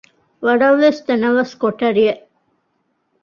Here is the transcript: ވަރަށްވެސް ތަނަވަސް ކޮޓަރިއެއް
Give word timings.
ވަރަށްވެސް 0.45 1.01
ތަނަވަސް 1.07 1.53
ކޮޓަރިއެއް 1.61 2.23